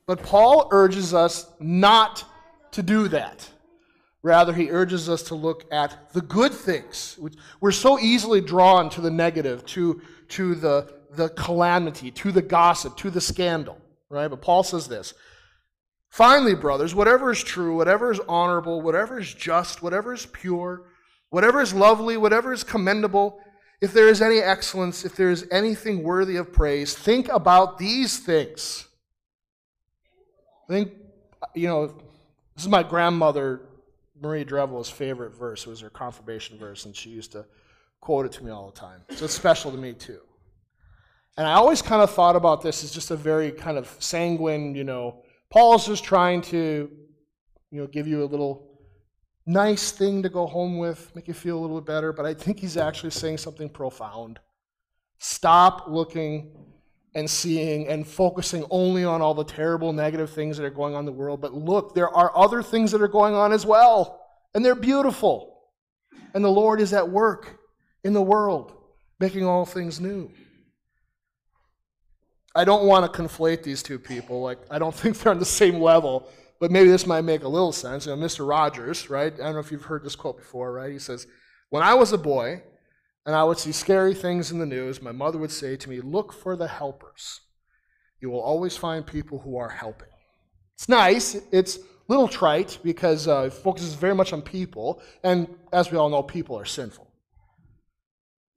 But 0.06 0.22
Paul 0.22 0.68
urges 0.70 1.14
us 1.14 1.46
not 1.60 2.24
to 2.72 2.82
do 2.82 3.08
that. 3.08 3.48
Rather, 4.22 4.52
he 4.52 4.70
urges 4.70 5.08
us 5.08 5.22
to 5.24 5.34
look 5.34 5.64
at 5.72 6.12
the 6.12 6.20
good 6.20 6.52
things. 6.52 7.18
We're 7.60 7.72
so 7.72 7.98
easily 7.98 8.40
drawn 8.40 8.88
to 8.90 9.00
the 9.00 9.10
negative, 9.10 9.66
to, 9.66 10.00
to 10.28 10.54
the, 10.54 10.92
the 11.10 11.28
calamity, 11.30 12.12
to 12.12 12.30
the 12.30 12.42
gossip, 12.42 12.96
to 12.98 13.10
the 13.10 13.20
scandal, 13.20 13.78
right? 14.08 14.28
But 14.28 14.40
Paul 14.40 14.62
says 14.62 14.86
this 14.86 15.14
Finally, 16.10 16.54
brothers, 16.54 16.94
whatever 16.94 17.30
is 17.30 17.42
true, 17.42 17.76
whatever 17.76 18.12
is 18.12 18.20
honorable, 18.28 18.80
whatever 18.80 19.18
is 19.18 19.32
just, 19.32 19.82
whatever 19.82 20.12
is 20.12 20.26
pure, 20.26 20.84
whatever 21.30 21.60
is 21.60 21.74
lovely, 21.74 22.16
whatever 22.16 22.52
is 22.52 22.62
commendable, 22.62 23.40
if 23.80 23.92
there 23.92 24.08
is 24.08 24.22
any 24.22 24.38
excellence, 24.38 25.04
if 25.04 25.16
there 25.16 25.30
is 25.30 25.48
anything 25.50 26.04
worthy 26.04 26.36
of 26.36 26.52
praise, 26.52 26.94
think 26.94 27.28
about 27.28 27.78
these 27.78 28.18
things. 28.18 28.86
I 30.68 30.72
think, 30.72 30.92
you 31.54 31.68
know, 31.68 31.86
this 31.86 32.64
is 32.64 32.68
my 32.68 32.82
grandmother, 32.82 33.62
Marie 34.20 34.44
Drevel's 34.44 34.90
favorite 34.90 35.34
verse. 35.34 35.66
It 35.66 35.70
was 35.70 35.80
her 35.80 35.90
confirmation 35.90 36.58
verse, 36.58 36.84
and 36.84 36.94
she 36.94 37.10
used 37.10 37.32
to 37.32 37.44
quote 38.00 38.26
it 38.26 38.32
to 38.32 38.44
me 38.44 38.50
all 38.50 38.70
the 38.70 38.78
time. 38.78 39.02
So 39.10 39.24
it's 39.24 39.34
special 39.34 39.70
to 39.70 39.76
me, 39.76 39.92
too. 39.92 40.20
And 41.36 41.46
I 41.46 41.54
always 41.54 41.80
kind 41.82 42.02
of 42.02 42.10
thought 42.10 42.36
about 42.36 42.62
this 42.62 42.84
as 42.84 42.90
just 42.90 43.10
a 43.10 43.16
very 43.16 43.50
kind 43.50 43.78
of 43.78 43.94
sanguine, 43.98 44.74
you 44.74 44.84
know, 44.84 45.22
Paul's 45.50 45.86
just 45.86 46.04
trying 46.04 46.40
to, 46.42 46.90
you 47.70 47.80
know, 47.80 47.86
give 47.86 48.06
you 48.06 48.22
a 48.22 48.26
little 48.26 48.68
nice 49.44 49.92
thing 49.92 50.22
to 50.22 50.28
go 50.28 50.46
home 50.46 50.78
with, 50.78 51.14
make 51.14 51.28
you 51.28 51.34
feel 51.34 51.58
a 51.58 51.60
little 51.60 51.80
bit 51.80 51.86
better, 51.86 52.12
but 52.12 52.24
I 52.24 52.32
think 52.32 52.60
he's 52.60 52.76
actually 52.76 53.10
saying 53.10 53.38
something 53.38 53.68
profound. 53.68 54.38
Stop 55.18 55.88
looking 55.88 56.56
and 57.14 57.28
seeing 57.28 57.88
and 57.88 58.06
focusing 58.06 58.64
only 58.70 59.04
on 59.04 59.20
all 59.20 59.34
the 59.34 59.44
terrible 59.44 59.92
negative 59.92 60.30
things 60.30 60.56
that 60.56 60.64
are 60.64 60.70
going 60.70 60.94
on 60.94 61.00
in 61.00 61.06
the 61.06 61.12
world. 61.12 61.40
But 61.40 61.54
look, 61.54 61.94
there 61.94 62.08
are 62.08 62.36
other 62.36 62.62
things 62.62 62.90
that 62.92 63.02
are 63.02 63.08
going 63.08 63.34
on 63.34 63.52
as 63.52 63.66
well, 63.66 64.20
and 64.54 64.64
they're 64.64 64.74
beautiful. 64.74 65.60
And 66.34 66.42
the 66.42 66.50
Lord 66.50 66.80
is 66.80 66.92
at 66.92 67.10
work 67.10 67.58
in 68.02 68.14
the 68.14 68.22
world, 68.22 68.72
making 69.20 69.44
all 69.44 69.66
things 69.66 70.00
new. 70.00 70.30
I 72.54 72.64
don't 72.64 72.84
want 72.84 73.10
to 73.10 73.22
conflate 73.22 73.62
these 73.62 73.82
two 73.82 73.98
people. 73.98 74.42
Like, 74.42 74.58
I 74.70 74.78
don't 74.78 74.94
think 74.94 75.18
they're 75.18 75.32
on 75.32 75.38
the 75.38 75.44
same 75.44 75.80
level, 75.80 76.28
but 76.60 76.70
maybe 76.70 76.88
this 76.88 77.06
might 77.06 77.22
make 77.22 77.44
a 77.44 77.48
little 77.48 77.72
sense. 77.72 78.06
You 78.06 78.16
know, 78.16 78.22
Mr. 78.22 78.48
Rogers, 78.48 79.10
right? 79.10 79.32
I 79.32 79.36
don't 79.36 79.54
know 79.54 79.60
if 79.60 79.70
you've 79.70 79.84
heard 79.84 80.04
this 80.04 80.16
quote 80.16 80.38
before, 80.38 80.72
right? 80.72 80.92
He 80.92 80.98
says, 80.98 81.26
When 81.68 81.82
I 81.82 81.94
was 81.94 82.12
a 82.12 82.18
boy, 82.18 82.62
and 83.24 83.34
I 83.34 83.44
would 83.44 83.58
see 83.58 83.72
scary 83.72 84.14
things 84.14 84.50
in 84.50 84.58
the 84.58 84.66
news, 84.66 85.00
my 85.00 85.12
mother 85.12 85.38
would 85.38 85.52
say 85.52 85.76
to 85.76 85.88
me, 85.88 86.00
Look 86.00 86.32
for 86.32 86.56
the 86.56 86.68
helpers. 86.68 87.40
You 88.20 88.30
will 88.30 88.40
always 88.40 88.76
find 88.76 89.06
people 89.06 89.40
who 89.40 89.56
are 89.56 89.68
helping. 89.68 90.08
It's 90.74 90.88
nice. 90.88 91.36
It's 91.52 91.76
a 91.76 91.80
little 92.08 92.28
trite 92.28 92.78
because 92.82 93.28
uh, 93.28 93.44
it 93.46 93.52
focuses 93.52 93.94
very 93.94 94.14
much 94.14 94.32
on 94.32 94.42
people. 94.42 95.02
And 95.22 95.48
as 95.72 95.90
we 95.90 95.98
all 95.98 96.08
know, 96.08 96.22
people 96.22 96.58
are 96.58 96.64
sinful. 96.64 97.08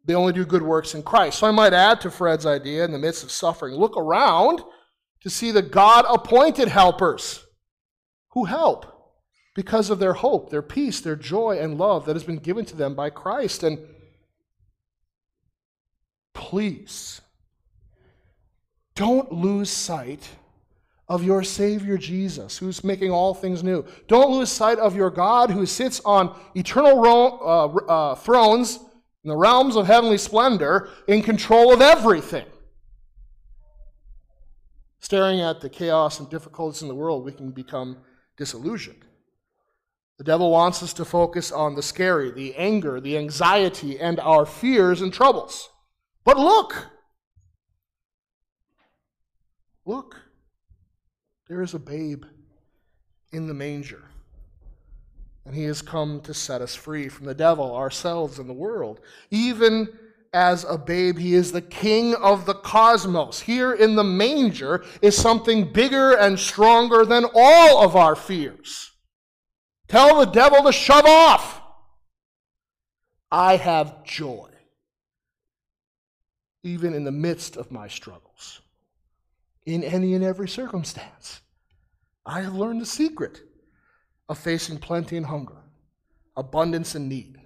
They 0.06 0.14
only 0.14 0.34
do 0.34 0.46
good 0.46 0.62
works 0.62 0.94
in 0.94 1.02
Christ. 1.02 1.40
So 1.40 1.48
I 1.48 1.52
might 1.52 1.74
add 1.74 2.00
to 2.02 2.12
Fred's 2.12 2.46
idea 2.46 2.86
in 2.86 2.92
the 2.92 3.00
midst 3.00 3.24
of 3.24 3.32
suffering 3.32 3.74
look 3.74 3.98
around 3.98 4.62
to 5.22 5.30
see 5.30 5.52
the 5.52 5.64
God 5.64 6.06
appointed 6.08 6.68
helpers 6.68 7.44
who 8.32 8.46
help 8.46 8.86
because 9.56 9.90
of 9.90 9.98
their 9.98 10.14
hope, 10.14 10.52
their 10.52 10.62
peace, 10.62 11.00
their 11.00 11.16
joy, 11.16 11.58
and 11.60 11.78
love 11.78 12.06
that 12.06 12.16
has 12.16 12.24
been 12.24 12.38
given 12.38 12.66
to 12.66 12.76
them 12.76 12.94
by 12.94 13.10
Christ. 13.10 13.64
And 13.64 13.80
please 16.36 17.22
don't 18.96 19.32
lose 19.32 19.72
sight 19.72 20.30
of 21.08 21.24
your 21.24 21.44
Savior 21.44 21.98
Jesus, 21.98 22.58
who's 22.58 22.84
making 22.84 23.12
all 23.12 23.34
things 23.34 23.64
new. 23.64 23.86
Don't 24.08 24.32
lose 24.32 24.52
sight 24.52 24.78
of 24.78 24.96
your 24.96 25.10
God 25.10 25.50
who 25.50 25.66
sits 25.66 26.02
on 26.06 26.38
eternal 26.56 27.00
ro- 27.00 27.40
uh, 27.40 27.92
uh, 27.92 28.16
thrones 28.16 28.80
in 29.24 29.30
the 29.30 29.36
realms 29.36 29.76
of 29.76 29.88
heavenly 29.88 30.18
splendor 30.18 30.90
in 31.08 31.22
control 31.22 31.74
of 31.74 31.82
everything. 31.82 32.46
Staring 35.00 35.42
at 35.42 35.62
the 35.62 35.70
chaos 35.70 36.20
and 36.20 36.30
difficulties 36.30 36.82
in 36.82 36.88
the 36.88 36.96
world, 36.96 37.24
we 37.24 37.32
can 37.32 37.52
become 37.52 37.98
disillusioned. 38.38 39.06
The 40.18 40.24
devil 40.24 40.50
wants 40.50 40.82
us 40.82 40.94
to 40.94 41.06
focus 41.06 41.52
on 41.52 41.76
the 41.76 41.84
scary, 41.84 42.32
the 42.32 42.56
anger, 42.56 43.00
the 43.00 43.18
anxiety, 43.18 44.00
and 44.00 44.20
our 44.20 44.46
fears 44.46 45.02
and 45.02 45.14
troubles. 45.14 45.70
But 46.26 46.38
look! 46.38 46.88
Look! 49.86 50.18
There 51.48 51.62
is 51.62 51.74
a 51.76 51.80
babe 51.80 52.26
in 53.32 53.48
the 53.48 53.54
manger. 53.54 54.04
And 55.46 55.54
he 55.54 55.64
has 55.66 55.84
come 55.84 56.22
to 56.22 56.34
set 56.34 56.62
us 56.62 56.74
free 56.74 57.08
from 57.08 57.28
the 57.28 57.36
devil, 57.36 57.76
ourselves, 57.76 58.40
and 58.40 58.50
the 58.50 58.54
world. 58.54 59.00
Even 59.30 59.88
as 60.34 60.64
a 60.64 60.78
babe, 60.78 61.20
he 61.20 61.36
is 61.36 61.52
the 61.52 61.62
king 61.62 62.16
of 62.16 62.48
the 62.48 62.56
cosmos. 62.56 63.42
Here 63.42 63.72
in 63.72 63.96
the 63.96 64.04
manger 64.04 64.84
is 65.04 65.16
something 65.16 65.72
bigger 65.72 66.14
and 66.14 66.40
stronger 66.40 67.06
than 67.06 67.26
all 67.36 67.84
of 67.84 67.96
our 67.96 68.16
fears. 68.16 68.92
Tell 69.88 70.20
the 70.20 70.26
devil 70.26 70.64
to 70.64 70.72
shove 70.72 71.06
off. 71.06 71.62
I 73.32 73.58
have 73.58 74.04
joy, 74.04 74.50
even 76.66 76.94
in 76.94 77.04
the 77.04 77.12
midst 77.12 77.56
of 77.58 77.72
my 77.72 77.88
struggles, 77.88 78.62
in 79.66 79.84
any 79.84 80.14
and 80.16 80.24
every 80.24 80.50
circumstance. 80.50 81.42
I 82.26 82.42
have 82.42 82.56
learned 82.56 82.82
the 82.82 82.86
secret 82.86 83.42
of 84.28 84.38
facing 84.38 84.80
plenty 84.80 85.16
and 85.16 85.26
hunger, 85.26 85.58
abundance 86.36 86.96
and 86.96 87.08
need. 87.08 87.40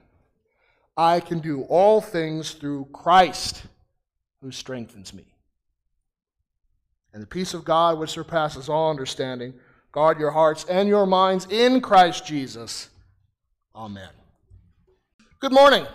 I 0.96 1.20
can 1.20 1.40
do 1.40 1.64
all 1.64 2.00
things 2.02 2.52
through 2.52 2.88
Christ 2.94 3.64
who 4.42 4.52
strengthens 4.52 5.14
me. 5.14 5.26
And 7.14 7.22
the 7.22 7.28
peace 7.28 7.54
of 7.54 7.66
God, 7.66 8.00
which 8.00 8.12
surpasses 8.12 8.70
all 8.70 8.90
understanding, 8.90 9.54
Guard 9.92 10.20
your 10.20 10.30
hearts 10.30 10.66
and 10.70 10.88
your 10.88 11.08
minds 11.08 11.48
in 11.50 11.82
Christ 11.82 12.24
Jesus. 12.26 12.90
Amen. 13.76 14.10
Good 15.40 15.52
morning. 15.52 15.88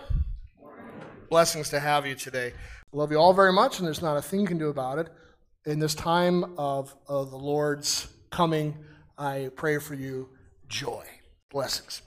morning. 0.61 0.83
Blessings 1.29 1.69
to 1.69 1.79
have 1.79 2.05
you 2.05 2.13
today. 2.13 2.51
Love 2.91 3.11
you 3.11 3.17
all 3.17 3.33
very 3.33 3.51
much, 3.51 3.79
and 3.79 3.85
there's 3.85 4.01
not 4.01 4.17
a 4.17 4.21
thing 4.21 4.41
you 4.41 4.47
can 4.47 4.57
do 4.57 4.69
about 4.69 4.99
it. 4.99 5.09
In 5.65 5.79
this 5.79 5.95
time 5.95 6.57
of, 6.57 6.95
of 7.07 7.31
the 7.31 7.37
Lord's 7.37 8.07
coming, 8.29 8.77
I 9.17 9.49
pray 9.55 9.79
for 9.79 9.95
you 9.95 10.29
joy. 10.67 11.03
Blessings. 11.49 12.01